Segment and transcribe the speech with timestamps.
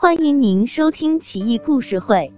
[0.00, 2.32] 欢迎您收听《奇异故事会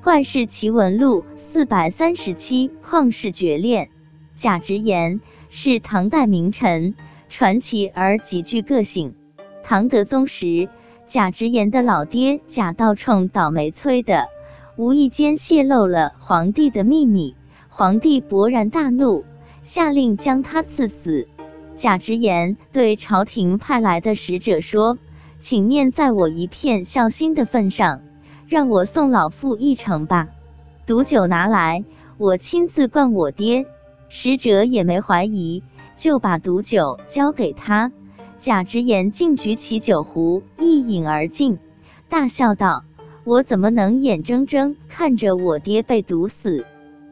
[0.04, 2.70] ·怪事奇闻录》四百三十七。
[2.84, 3.88] 旷世绝恋，
[4.34, 6.94] 贾直言是唐代名臣，
[7.30, 9.14] 传奇而极具个性。
[9.64, 10.68] 唐德宗时，
[11.06, 14.28] 贾直言的老爹贾道冲倒霉催的，
[14.76, 17.34] 无意间泄露了皇帝的秘密，
[17.70, 19.24] 皇帝勃然大怒，
[19.62, 21.26] 下令将他赐死。
[21.74, 24.98] 贾直言对朝廷派来的使者说
[25.38, 28.02] ：“请念在我一片孝心的份上，
[28.48, 30.28] 让我送老父一程吧。
[30.86, 31.84] 毒酒拿来，
[32.18, 33.66] 我亲自灌我爹。”
[34.08, 35.64] 使者也没怀疑，
[35.96, 37.90] 就把毒酒交给他。
[38.38, 41.58] 贾直言竟举起酒壶一饮而尽，
[42.08, 42.84] 大笑道
[43.24, 46.64] ：“我怎么能眼睁睁看着我爹被毒死？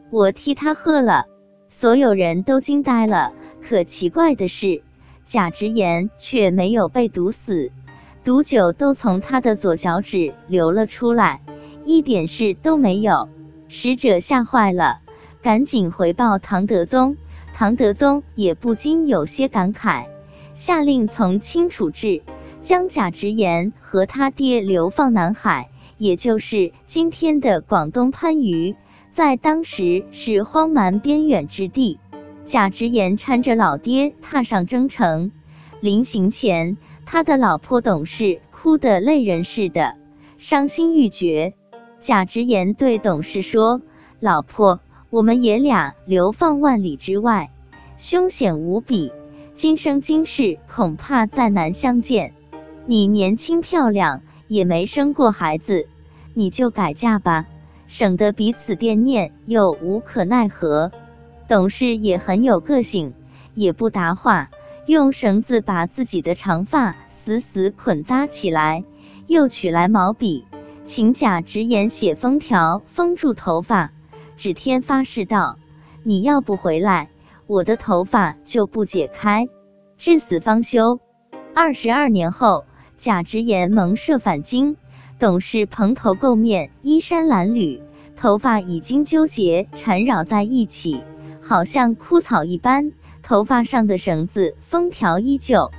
[0.09, 1.25] 我替他喝了。”
[1.67, 3.33] 所有人都惊呆了。
[3.61, 4.81] 可奇怪的是，
[5.25, 7.71] 贾直言却没有被毒死，
[8.25, 11.41] 毒酒都从他的左脚趾流了出来，
[11.85, 13.29] 一点事都没有。
[13.67, 14.99] 使者吓坏了，
[15.43, 17.17] 赶紧回报唐德宗。
[17.53, 20.07] 唐德宗也不禁有些感慨，
[20.55, 22.23] 下令从轻处置，
[22.61, 28.75] 将贾直言和他爹流放南海，也就是今天的广东番禺，
[29.11, 31.99] 在当时是荒蛮边远之地。
[32.43, 35.31] 贾直言搀着老爹踏上征程，
[35.79, 39.95] 临行前，他的老婆董氏哭得泪人似的，
[40.37, 41.53] 伤心欲绝。
[41.99, 43.81] 贾直言对董氏说
[44.19, 47.51] ：“老婆，我们爷俩流放万里之外，
[47.97, 49.13] 凶险无比，
[49.53, 52.33] 今生今世恐怕再难相见。
[52.85, 55.87] 你年轻漂亮，也没生过孩子，
[56.33, 57.45] 你就改嫁吧，
[57.87, 60.91] 省得彼此惦念又无可奈何。”
[61.47, 63.13] 董事也很有个性，
[63.53, 64.49] 也不答话，
[64.87, 68.83] 用绳子把自己的长发死死捆扎起来，
[69.25, 70.45] 又取来毛笔，
[70.83, 73.91] 请贾直言写封条封住头发，
[74.37, 75.57] 指天发誓道
[76.03, 77.09] ：“你要不回来，
[77.47, 79.47] 我的头发就不解开，
[79.97, 80.99] 至死方休。”
[81.55, 84.75] 二十二年后，贾直言蒙赦返京，
[85.17, 87.81] 董事蓬头垢面，衣衫褴褛，
[88.15, 91.01] 头发已经纠结缠绕在一起。
[91.41, 92.91] 好像枯草一般，
[93.25, 95.71] 头发上的绳子封条依旧，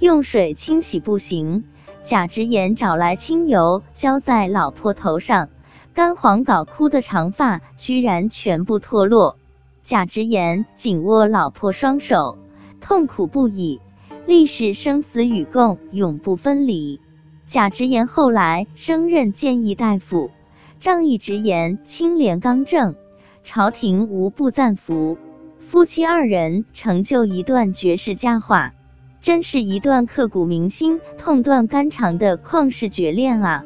[0.00, 1.64] 用水清洗不行。
[2.02, 5.48] 贾直言找来清油浇在老婆头上，
[5.94, 9.38] 干黄搞枯的长发居然全部脱落。
[9.82, 12.36] 贾直言紧握老婆双手，
[12.82, 13.80] 痛苦不已，
[14.26, 17.00] 立誓生死与共，永不分离。
[17.46, 20.30] 贾直言后来升任谏议大夫，
[20.78, 22.94] 仗义直言，清廉刚正。
[23.42, 25.16] 朝廷无不赞服，
[25.60, 28.72] 夫妻二人成就一段绝世佳话，
[29.20, 33.64] 真是一段刻骨铭心、痛断肝肠的旷世绝恋啊！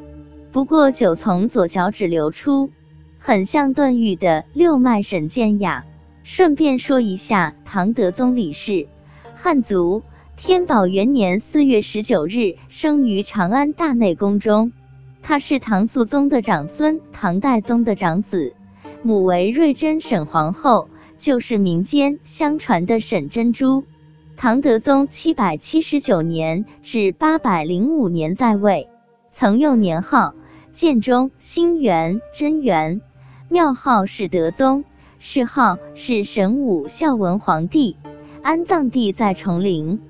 [0.53, 2.71] 不过酒从左脚趾流出，
[3.19, 5.85] 很像段誉的六脉神剑呀。
[6.25, 8.89] 顺便说一下，唐德宗李氏，
[9.35, 10.03] 汉族，
[10.37, 14.73] 天宝元年四月十九日生于长安大内宫中，
[15.23, 18.53] 他是唐肃宗的长孙，唐代宗的长子。
[19.03, 20.89] 母为瑞珍沈皇后，
[21.19, 23.85] 就是民间相传的沈珍珠。
[24.37, 28.89] 唐德宗七百七十九年至八百零五年在位，
[29.31, 30.35] 曾用年号
[30.73, 33.01] 建中、兴元、贞元，
[33.49, 34.85] 庙号是德宗，
[35.21, 37.97] 谥号是神武孝文皇帝，
[38.43, 40.01] 安葬地在崇陵。